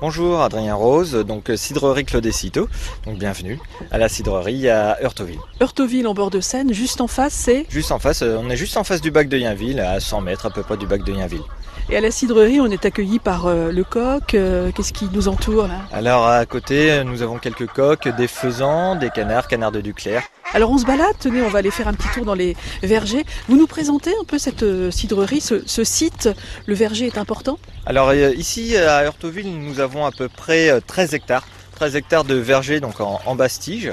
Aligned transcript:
Bonjour, 0.00 0.42
Adrien 0.42 0.74
Rose, 0.74 1.14
donc 1.26 1.48
euh, 1.48 1.56
cidrerie 1.56 2.04
Claude 2.04 2.30
Cito. 2.30 2.68
Donc 3.06 3.18
bienvenue 3.18 3.58
à 3.90 3.96
la 3.96 4.08
cidrerie 4.10 4.68
à 4.68 4.98
Heurtoville. 5.02 5.38
Heurtoville 5.62 6.06
en 6.06 6.12
bord 6.12 6.30
de 6.30 6.40
Seine, 6.40 6.74
juste 6.74 7.00
en 7.00 7.06
face, 7.06 7.32
c'est 7.32 7.64
Juste 7.70 7.92
en 7.92 7.98
face, 7.98 8.20
euh, 8.22 8.36
on 8.38 8.50
est 8.50 8.56
juste 8.58 8.76
en 8.76 8.84
face 8.84 9.00
du 9.00 9.10
bac 9.10 9.28
de 9.28 9.38
Yainville, 9.38 9.80
à 9.80 9.98
100 9.98 10.20
mètres 10.20 10.44
à 10.46 10.50
peu 10.50 10.62
près 10.62 10.76
du 10.76 10.86
bac 10.86 11.02
de 11.02 11.12
Yainville. 11.12 11.42
Et 11.88 11.96
à 11.96 12.00
la 12.02 12.10
cidrerie, 12.10 12.60
on 12.60 12.66
est 12.66 12.84
accueilli 12.84 13.18
par 13.18 13.46
euh, 13.46 13.70
le 13.72 13.84
coq. 13.84 14.34
euh, 14.34 14.70
Qu'est-ce 14.74 14.92
qui 14.92 15.08
nous 15.12 15.28
entoure 15.28 15.66
là? 15.66 15.76
Alors 15.92 16.26
à 16.26 16.44
côté, 16.44 17.02
nous 17.04 17.22
avons 17.22 17.38
quelques 17.38 17.66
coques, 17.68 18.08
des 18.16 18.26
faisans, 18.28 18.96
des 18.96 19.08
canards, 19.08 19.48
canards 19.48 19.72
de 19.72 19.80
Duclair. 19.80 20.22
Alors 20.54 20.70
on 20.70 20.78
se 20.78 20.86
balade, 20.86 21.14
tenez, 21.18 21.42
on 21.42 21.48
va 21.48 21.58
aller 21.58 21.70
faire 21.70 21.88
un 21.88 21.92
petit 21.92 22.08
tour 22.14 22.24
dans 22.24 22.34
les 22.34 22.56
vergers. 22.82 23.24
Vous 23.48 23.56
nous 23.56 23.66
présentez 23.66 24.10
un 24.20 24.24
peu 24.24 24.38
cette 24.38 24.62
euh, 24.62 24.90
cidrerie, 24.90 25.40
ce, 25.40 25.62
ce 25.66 25.84
site? 25.84 26.30
Le 26.66 26.74
verger 26.74 27.06
est 27.06 27.18
important? 27.18 27.58
Alors 27.84 28.08
euh, 28.08 28.32
ici 28.34 28.76
à 28.76 29.02
Heurtoville, 29.04 29.50
nous 29.50 29.80
avons 29.80 30.06
à 30.06 30.12
peu 30.12 30.28
près 30.28 30.70
euh, 30.70 30.80
13 30.86 31.14
hectares. 31.14 31.46
13 31.74 31.96
hectares 31.96 32.24
de 32.24 32.36
vergers 32.36 32.80
donc 32.80 33.00
en, 33.00 33.20
en 33.26 33.34
bastige, 33.34 33.92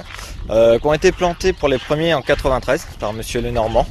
euh, 0.49 0.79
qui 0.79 0.87
ont 0.87 0.93
été 0.93 1.11
plantés 1.11 1.51
pour 1.51 1.67
les 1.67 1.77
premiers 1.77 2.13
en 2.13 2.21
93 2.21 2.87
par 2.99 3.11
Monsieur 3.11 3.41
Lenormand. 3.41 3.85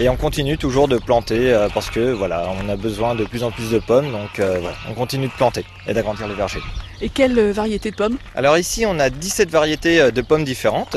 Et 0.00 0.08
on 0.08 0.16
continue 0.16 0.58
toujours 0.58 0.86
de 0.88 0.98
planter 0.98 1.52
euh, 1.52 1.68
parce 1.72 1.90
que 1.90 2.12
voilà, 2.12 2.50
on 2.64 2.68
a 2.68 2.76
besoin 2.76 3.14
de 3.14 3.24
plus 3.24 3.42
en 3.42 3.50
plus 3.50 3.70
de 3.70 3.78
pommes, 3.78 4.10
donc 4.12 4.38
euh, 4.38 4.58
voilà, 4.60 4.76
on 4.88 4.94
continue 4.94 5.26
de 5.28 5.32
planter 5.32 5.64
et 5.86 5.94
d'agrandir 5.94 6.26
les 6.28 6.34
vergers. 6.34 6.60
Et 7.00 7.08
quelle 7.08 7.38
euh, 7.38 7.52
variété 7.52 7.90
de 7.90 7.96
pommes? 7.96 8.16
Alors 8.34 8.58
ici, 8.58 8.84
on 8.86 8.98
a 8.98 9.08
17 9.10 9.50
variétés 9.50 10.00
euh, 10.00 10.10
de 10.10 10.20
pommes 10.20 10.44
différentes, 10.44 10.96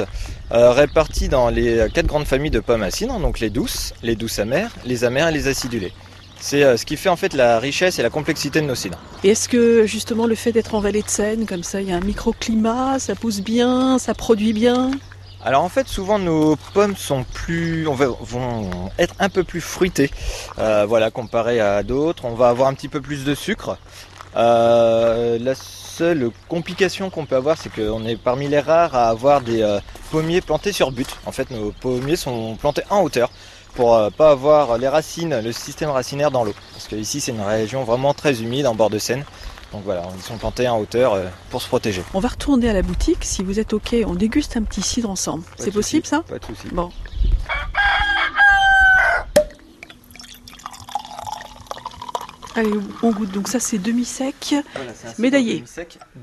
euh, 0.53 0.71
réparties 0.71 1.29
dans 1.29 1.49
les 1.49 1.87
quatre 1.93 2.07
grandes 2.07 2.25
familles 2.25 2.51
de 2.51 2.59
pommes 2.59 2.83
à 2.83 2.91
cidre, 2.91 3.19
donc 3.19 3.39
les 3.39 3.49
douces, 3.49 3.93
les 4.03 4.15
douces 4.15 4.39
amères, 4.39 4.71
les 4.85 5.03
amères 5.03 5.29
et 5.29 5.31
les 5.31 5.47
acidulées. 5.47 5.93
C'est 6.39 6.63
euh, 6.63 6.75
ce 6.75 6.85
qui 6.85 6.97
fait 6.97 7.09
en 7.09 7.15
fait 7.15 7.33
la 7.33 7.59
richesse 7.59 7.99
et 7.99 8.03
la 8.03 8.09
complexité 8.09 8.61
de 8.61 8.65
nos 8.65 8.75
cidres. 8.75 8.97
Et 9.23 9.29
est-ce 9.29 9.47
que 9.47 9.85
justement 9.85 10.25
le 10.25 10.35
fait 10.35 10.51
d'être 10.51 10.73
en 10.73 10.79
vallée 10.79 11.03
de 11.03 11.09
Seine, 11.09 11.45
comme 11.45 11.63
ça, 11.63 11.81
il 11.81 11.89
y 11.89 11.91
a 11.91 11.95
un 11.95 12.01
microclimat, 12.01 12.97
ça 12.97 13.13
pousse 13.13 13.41
bien, 13.41 13.99
ça 13.99 14.15
produit 14.15 14.51
bien? 14.51 14.91
Alors 15.43 15.63
en 15.63 15.69
fait, 15.69 15.87
souvent 15.87 16.19
nos 16.19 16.55
pommes 16.73 16.95
sont 16.95 17.23
plus, 17.23 17.87
on 17.87 17.95
va, 17.95 18.07
vont 18.07 18.69
être 18.99 19.15
un 19.19 19.29
peu 19.29 19.43
plus 19.43 19.61
fruitées, 19.61 20.11
euh, 20.59 20.85
voilà, 20.87 21.09
comparé 21.09 21.59
à 21.59 21.81
d'autres. 21.81 22.25
On 22.25 22.35
va 22.35 22.49
avoir 22.49 22.67
un 22.67 22.73
petit 22.73 22.89
peu 22.89 23.01
plus 23.01 23.23
de 23.23 23.33
sucre. 23.33 23.77
Euh, 24.35 25.37
la 25.39 25.55
seule 25.55 26.31
complication 26.47 27.09
qu'on 27.09 27.25
peut 27.25 27.35
avoir, 27.35 27.57
c'est 27.57 27.73
qu'on 27.73 28.05
est 28.05 28.15
parmi 28.15 28.47
les 28.47 28.59
rares 28.59 28.95
à 28.95 29.09
avoir 29.09 29.41
des 29.41 29.61
euh, 29.61 29.79
pommiers 30.09 30.41
plantés 30.41 30.71
sur 30.71 30.91
but. 30.91 31.07
En 31.25 31.31
fait, 31.31 31.51
nos 31.51 31.71
pommiers 31.71 32.15
sont 32.15 32.55
plantés 32.55 32.83
en 32.89 33.01
hauteur 33.01 33.29
pour 33.75 33.95
euh, 33.95 34.09
pas 34.09 34.31
avoir 34.31 34.77
les 34.77 34.87
racines, 34.87 35.39
le 35.39 35.51
système 35.51 35.89
racinaire 35.89 36.31
dans 36.31 36.43
l'eau. 36.43 36.53
Parce 36.73 36.87
que 36.87 36.95
ici, 36.95 37.21
c'est 37.21 37.31
une 37.31 37.41
région 37.41 37.83
vraiment 37.83 38.13
très 38.13 38.41
humide 38.41 38.67
en 38.67 38.75
bord 38.75 38.89
de 38.89 38.99
Seine. 38.99 39.25
Donc 39.71 39.83
voilà, 39.85 40.03
ils 40.17 40.23
sont 40.23 40.37
plantés 40.37 40.67
en 40.67 40.79
hauteur 40.79 41.17
pour 41.49 41.61
se 41.61 41.67
protéger. 41.69 42.03
On 42.13 42.19
va 42.19 42.27
retourner 42.27 42.69
à 42.69 42.73
la 42.73 42.81
boutique. 42.81 43.19
Si 43.21 43.41
vous 43.41 43.57
êtes 43.57 43.71
OK, 43.71 43.95
on 44.05 44.15
déguste 44.15 44.57
un 44.57 44.63
petit 44.63 44.81
cidre 44.81 45.09
ensemble. 45.09 45.45
C'est 45.57 45.71
possible 45.71 46.05
ça? 46.05 46.23
Pas 46.27 46.39
de 46.39 46.45
souci. 46.45 46.67
Bon. 46.73 46.91
Allez, 52.55 52.71
on 53.01 53.11
goûte. 53.11 53.31
Donc 53.31 53.47
ça, 53.47 53.59
c'est 53.59 53.77
demi-sec. 53.77 54.55
Voilà, 54.75 54.91
Médaillé. 55.17 55.63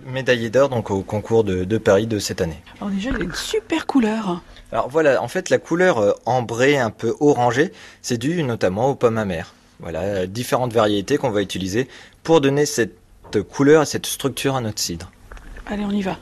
Médaillé 0.07 0.51
d'or 0.51 0.69
donc 0.69 0.91
au 0.91 1.03
concours 1.03 1.45
de, 1.45 1.65
de 1.65 1.79
Paris 1.79 2.07
de 2.07 2.19
cette 2.19 2.41
année. 2.41 2.61
Alors 2.81 2.91
déjà, 2.91 3.11
il 3.11 3.17
a 3.17 3.25
une 3.25 3.35
super 3.35 3.87
couleur. 3.87 4.43
Alors 4.71 4.89
voilà, 4.89 5.23
en 5.23 5.29
fait 5.29 5.49
la 5.49 5.59
couleur 5.59 5.99
euh, 5.99 6.13
ambrée 6.27 6.77
un 6.79 6.91
peu 6.91 7.15
orangée, 7.21 7.73
c'est 8.03 8.19
dû 8.19 8.43
notamment 8.43 8.91
aux 8.91 8.95
pommes 8.95 9.17
amères. 9.19 9.55
Voilà, 9.81 10.01
euh, 10.01 10.27
différentes 10.27 10.73
variétés 10.73 11.17
qu'on 11.17 11.31
va 11.31 11.41
utiliser 11.41 11.89
pour 12.23 12.41
donner 12.41 12.67
cette 12.67 12.99
couleur 13.51 13.83
et 13.83 13.87
cette 13.87 14.07
structure 14.07 14.57
à 14.57 14.61
notre 14.61 14.81
cidre. 14.81 15.11
Allez, 15.67 15.85
on 15.85 15.91
y 15.91 16.03
va. 16.03 16.19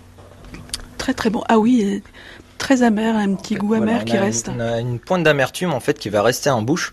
Très 0.99 1.15
très 1.15 1.31
bon. 1.31 1.43
Ah 1.49 1.59
oui, 1.59 1.83
euh, 1.85 2.01
très 2.59 2.83
amer, 2.83 3.17
un 3.17 3.35
petit 3.35 3.55
goût 3.55 3.69
Voilà, 3.69 3.93
amer 3.93 4.05
qui 4.05 4.17
reste. 4.17 4.49
Une, 4.49 4.55
on 4.55 4.61
a 4.61 4.81
une 4.81 4.99
pointe 5.01 5.25
d'amertume 5.25 5.73
en 5.73 5.81
fait 5.81 5.99
qui 5.99 6.09
va 6.09 6.23
rester 6.23 6.51
en 6.51 6.63
bouche, 6.63 6.93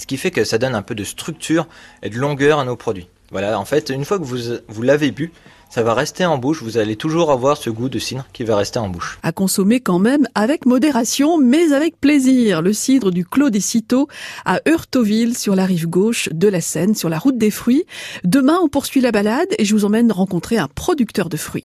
ce 0.00 0.06
qui 0.06 0.16
fait 0.16 0.30
que 0.30 0.44
ça 0.44 0.58
donne 0.58 0.74
un 0.74 0.82
peu 0.82 0.94
de 0.94 1.04
structure 1.04 1.66
et 2.02 2.10
de 2.10 2.16
longueur 2.16 2.58
à 2.58 2.64
nos 2.64 2.76
produits. 2.76 3.08
Voilà, 3.30 3.60
en 3.60 3.64
fait, 3.64 3.90
une 3.90 4.04
fois 4.04 4.18
que 4.18 4.24
vous, 4.24 4.82
l'avez 4.82 5.12
bu, 5.12 5.30
ça 5.68 5.84
va 5.84 5.94
rester 5.94 6.26
en 6.26 6.36
bouche, 6.36 6.64
vous 6.64 6.78
allez 6.78 6.96
toujours 6.96 7.30
avoir 7.30 7.56
ce 7.56 7.70
goût 7.70 7.88
de 7.88 8.00
cidre 8.00 8.26
qui 8.32 8.42
va 8.42 8.56
rester 8.56 8.80
en 8.80 8.88
bouche. 8.88 9.20
À 9.22 9.30
consommer 9.30 9.78
quand 9.78 10.00
même 10.00 10.26
avec 10.34 10.66
modération, 10.66 11.38
mais 11.38 11.72
avec 11.72 12.00
plaisir. 12.00 12.60
Le 12.60 12.72
cidre 12.72 13.12
du 13.12 13.24
Clos 13.24 13.50
des 13.50 13.60
Citeaux 13.60 14.08
à 14.44 14.60
Heurtoville, 14.66 15.38
sur 15.38 15.54
la 15.54 15.64
rive 15.64 15.86
gauche 15.86 16.28
de 16.32 16.48
la 16.48 16.60
Seine, 16.60 16.96
sur 16.96 17.08
la 17.08 17.20
route 17.20 17.38
des 17.38 17.52
fruits. 17.52 17.84
Demain, 18.24 18.58
on 18.60 18.68
poursuit 18.68 19.00
la 19.00 19.12
balade 19.12 19.48
et 19.58 19.64
je 19.64 19.76
vous 19.76 19.84
emmène 19.84 20.10
rencontrer 20.10 20.58
un 20.58 20.66
producteur 20.66 21.28
de 21.28 21.36
fruits. 21.36 21.58